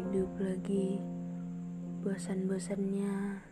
[0.00, 0.96] Hidup lagi
[2.00, 3.44] bosan-bosannya.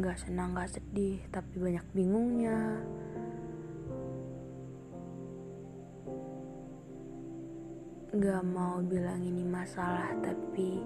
[0.00, 2.80] Nggak senang nggak sedih tapi banyak bingungnya.
[8.16, 10.80] Nggak mau bilang ini masalah tapi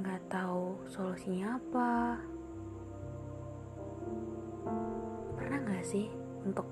[0.00, 1.92] nggak tahu solusinya apa.
[5.36, 6.08] Pernah nggak sih
[6.48, 6.64] untuk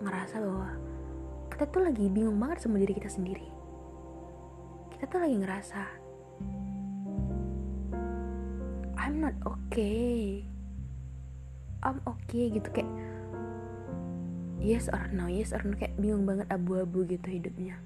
[0.00, 0.95] ngerasa bahwa
[1.56, 3.48] kita tuh lagi bingung banget sama diri kita sendiri.
[4.92, 5.80] Kita tuh lagi ngerasa
[9.00, 10.44] I'm not okay.
[11.80, 12.92] I'm okay gitu kayak
[14.60, 17.80] yes or no yes or no kayak bingung banget abu-abu gitu hidupnya.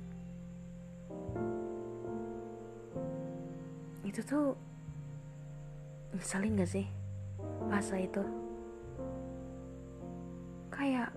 [4.03, 4.59] Itu tuh
[6.19, 6.91] ngeselin gak sih?
[7.71, 8.27] Masa itu.
[10.75, 11.15] Kayak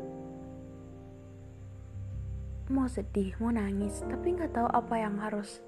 [2.72, 5.60] mau sedih mau nangis tapi nggak tahu apa yang harus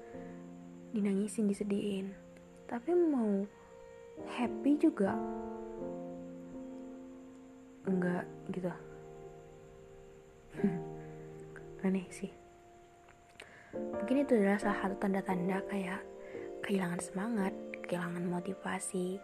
[0.96, 2.16] dinangisin disedihin
[2.64, 3.44] tapi mau
[4.24, 5.12] happy juga
[7.86, 8.72] enggak gitu.
[11.86, 12.32] Aneh sih.
[13.76, 16.02] Mungkin itu adalah salah satu tanda-tanda kayak
[16.66, 17.54] kehilangan semangat
[17.86, 19.22] kehilangan motivasi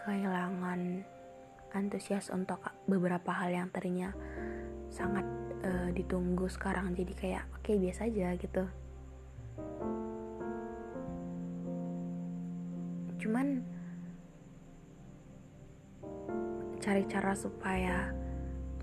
[0.00, 1.04] kehilangan
[1.76, 4.14] antusias untuk beberapa hal yang tadinya
[4.88, 5.26] sangat
[5.64, 6.92] uh, ditunggu sekarang.
[6.92, 8.64] Jadi kayak oke okay, biasa aja gitu.
[13.24, 13.64] Cuman
[16.84, 18.12] cari cara supaya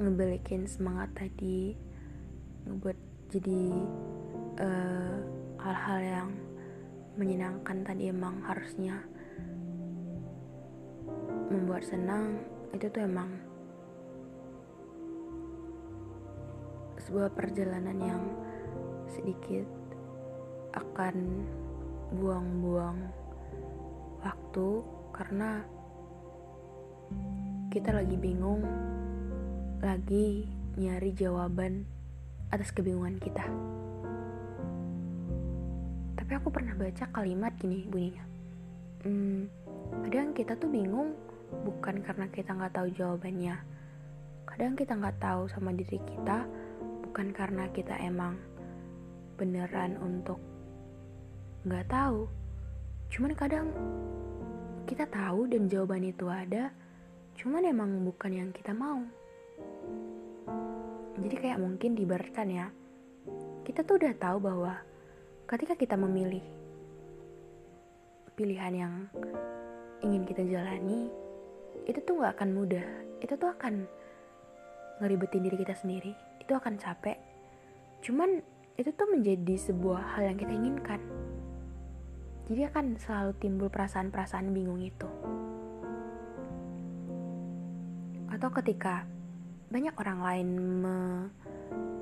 [0.01, 1.77] ngebalikin semangat tadi
[2.65, 2.97] ngebuat
[3.29, 3.61] jadi
[4.57, 5.17] uh,
[5.61, 6.29] hal-hal yang
[7.13, 9.05] menyenangkan tadi emang harusnya
[11.53, 12.41] membuat senang
[12.73, 13.29] itu tuh emang
[17.07, 18.23] sebuah perjalanan yang
[19.11, 19.67] sedikit
[20.75, 21.45] akan
[22.15, 22.99] buang-buang
[24.23, 24.67] waktu
[25.11, 25.63] karena
[27.71, 28.63] kita lagi bingung
[29.81, 30.47] lagi
[30.79, 31.83] nyari jawaban
[32.51, 33.43] atas kebingungan kita.
[36.15, 38.31] Tapi aku pernah baca kalimat gini bunyinya
[39.05, 39.49] hmm,
[40.07, 41.17] kadang kita tuh bingung
[41.65, 43.55] bukan karena kita nggak tahu jawabannya
[44.45, 46.45] kadang kita nggak tahu sama diri kita
[47.11, 48.39] bukan karena kita emang
[49.35, 50.39] beneran untuk
[51.67, 52.23] nggak tahu.
[53.11, 53.67] Cuman kadang
[54.87, 56.71] kita tahu dan jawaban itu ada
[57.35, 59.03] cuman emang bukan yang kita mau.
[61.19, 62.71] Jadi kayak mungkin diibaratkan ya
[63.67, 64.79] kita tuh udah tahu bahwa
[65.51, 66.47] ketika kita memilih
[68.39, 68.93] pilihan yang
[69.99, 71.11] ingin kita jalani
[71.83, 72.87] itu tuh gak akan mudah.
[73.19, 73.83] Itu tuh akan
[75.01, 77.17] ngeribetin diri kita sendiri itu akan capek.
[78.05, 78.39] Cuman
[78.77, 81.01] itu tuh menjadi sebuah hal yang kita inginkan.
[82.47, 85.09] Jadi akan selalu timbul perasaan-perasaan bingung itu.
[88.31, 89.03] Atau ketika
[89.71, 90.47] banyak orang lain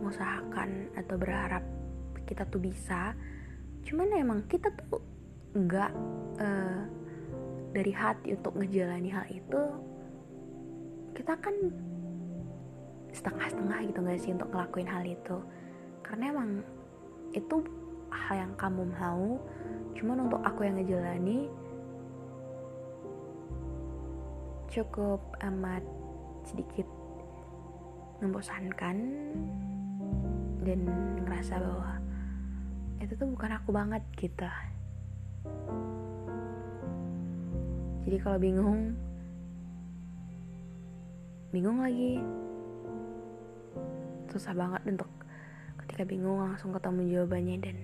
[0.02, 1.62] mengusahakan atau berharap
[2.26, 3.14] kita tuh bisa
[3.86, 5.02] cuman emang kita tuh
[5.54, 5.92] nggak
[6.42, 6.82] uh,
[7.74, 9.62] dari hati untuk ngejalani hal itu
[11.14, 11.54] kita kan
[13.20, 15.38] setengah-setengah gitu gak sih untuk ngelakuin hal itu?
[16.00, 16.64] Karena emang
[17.36, 17.56] itu
[18.10, 19.38] hal yang kamu mau
[19.94, 21.52] cuman untuk aku yang ngejalani
[24.72, 25.84] cukup amat
[26.48, 26.88] sedikit
[28.24, 28.98] membosankan
[30.64, 30.80] dan
[31.26, 31.94] ngerasa bahwa
[33.00, 34.48] itu tuh bukan aku banget gitu.
[38.08, 38.94] Jadi kalau bingung
[41.50, 42.22] bingung lagi
[44.30, 45.10] susah banget untuk
[45.86, 47.78] ketika bingung langsung ketemu jawabannya dan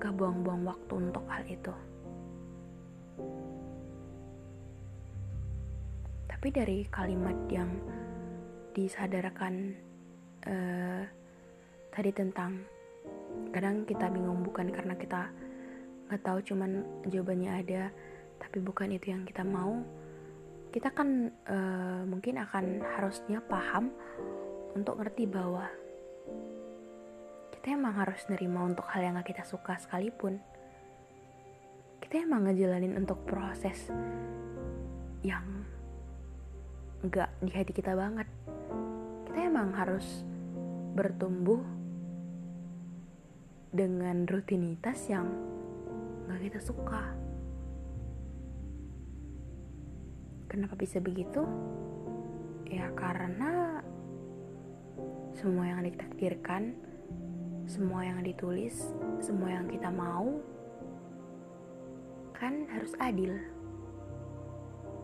[0.00, 1.74] gak buang-buang waktu untuk hal itu.
[6.26, 7.70] Tapi dari kalimat yang
[8.72, 9.76] disadarkan
[10.48, 11.04] uh,
[11.92, 12.64] tadi tentang
[13.52, 15.28] kadang kita bingung bukan karena kita
[16.08, 17.82] nggak tahu cuman jawabannya ada
[18.40, 19.80] tapi bukan itu yang kita mau
[20.72, 23.92] kita kan uh, mungkin akan harusnya paham
[24.72, 25.68] untuk ngerti bahwa
[27.56, 30.40] kita emang harus nerima untuk hal yang gak kita suka sekalipun
[32.02, 33.92] kita emang ngejalanin untuk proses
[35.22, 35.64] yang
[37.06, 38.26] gak di hati kita banget
[39.28, 40.26] kita emang harus
[40.92, 41.64] bertumbuh
[43.72, 45.24] dengan rutinitas yang
[46.28, 47.02] gak kita suka.
[50.52, 51.40] Kenapa bisa begitu?
[52.68, 53.80] Ya karena
[55.32, 56.76] semua yang ditakdirkan,
[57.64, 60.38] semua yang ditulis, semua yang kita mau
[62.36, 63.38] kan harus adil.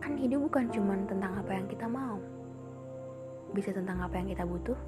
[0.02, 2.18] Kan hidup bukan cuma tentang apa yang kita mau.
[3.54, 4.78] Bisa tentang apa yang kita butuh,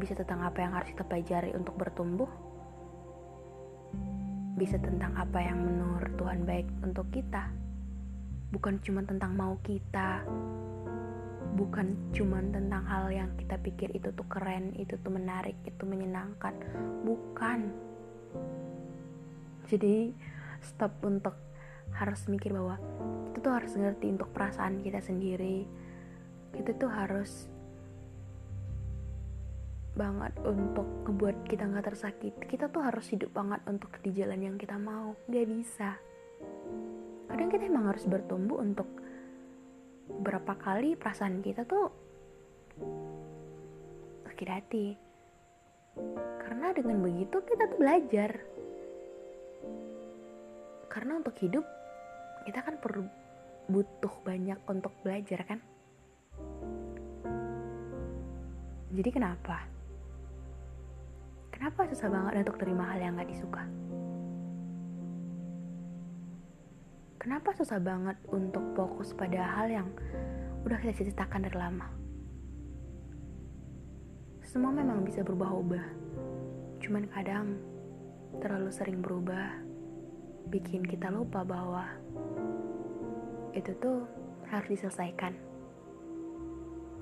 [0.00, 2.28] bisa tentang apa yang harus kita pelajari untuk bertumbuh,
[4.56, 7.52] bisa tentang apa yang menurut Tuhan baik untuk kita
[8.52, 10.20] bukan cuma tentang mau kita
[11.52, 16.56] bukan cuma tentang hal yang kita pikir itu tuh keren itu tuh menarik itu menyenangkan.
[17.04, 17.60] Bukan.
[19.68, 20.12] Jadi
[20.64, 21.36] stop untuk
[21.92, 22.80] harus mikir bahwa
[23.32, 25.68] kita tuh harus ngerti untuk perasaan kita sendiri.
[26.52, 27.48] Kita tuh harus
[29.92, 34.56] banget untuk ngebuat kita nggak tersakiti kita tuh harus hidup banget untuk di jalan yang
[34.56, 35.12] kita mau.
[35.28, 36.00] Nggak bisa.
[37.28, 39.01] Kadang kita emang harus bertumbuh untuk
[40.42, 41.86] berapa kali perasaan kita tuh
[44.26, 44.98] sakit hati.
[46.42, 48.42] Karena dengan begitu kita tuh belajar.
[50.90, 51.62] Karena untuk hidup
[52.42, 53.06] kita kan perlu
[53.70, 55.62] butuh banyak untuk belajar kan?
[58.90, 59.62] Jadi kenapa?
[61.54, 63.62] Kenapa susah banget untuk terima hal yang gak disuka
[67.22, 69.86] Kenapa susah banget untuk fokus pada hal yang
[70.66, 71.86] udah kita ceritakan dari lama?
[74.42, 75.86] Semua memang bisa berubah-ubah.
[76.82, 77.62] Cuman kadang
[78.42, 79.54] terlalu sering berubah
[80.50, 81.86] bikin kita lupa bahwa
[83.54, 84.02] itu tuh
[84.50, 85.38] harus diselesaikan.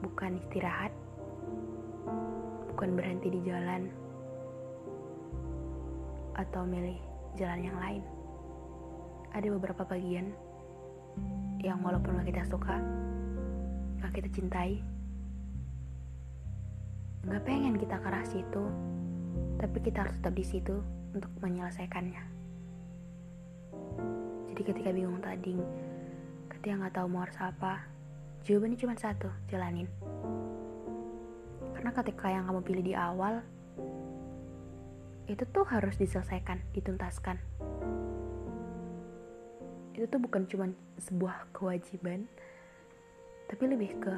[0.04, 0.92] Bukan istirahat,
[2.68, 3.88] bukan berhenti di jalan,
[6.36, 7.00] atau milih
[7.40, 8.19] jalan yang lain
[9.30, 10.34] ada beberapa bagian
[11.60, 12.76] yang walaupun gak kita suka,
[14.00, 14.80] gak kita cintai,
[17.28, 18.64] gak pengen kita keras itu,
[19.60, 20.80] tapi kita harus tetap di situ
[21.12, 22.22] untuk menyelesaikannya.
[24.50, 25.56] Jadi ketika bingung tadi,
[26.52, 27.86] ketika nggak tahu mau harus apa,
[28.44, 29.88] jawabannya cuma satu, jalanin.
[31.76, 33.40] Karena ketika yang kamu pilih di awal,
[35.30, 37.38] itu tuh harus diselesaikan, dituntaskan
[40.00, 42.24] itu tuh bukan cuma sebuah kewajiban
[43.52, 44.16] tapi lebih ke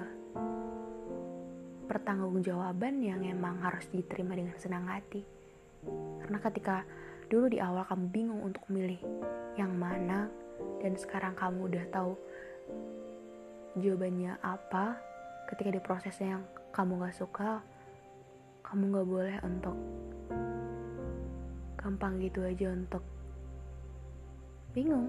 [1.91, 5.27] pertanggungjawaban yang emang harus diterima dengan senang hati.
[6.23, 6.87] Karena ketika
[7.27, 9.03] dulu di awal kamu bingung untuk milih
[9.59, 10.31] yang mana
[10.79, 12.15] dan sekarang kamu udah tahu
[13.83, 15.03] jawabannya apa
[15.51, 17.59] ketika di prosesnya yang kamu gak suka
[18.63, 19.77] kamu gak boleh untuk
[21.81, 23.03] gampang gitu aja untuk
[24.77, 25.09] bingung